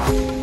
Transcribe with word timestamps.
Bye. 0.00 0.39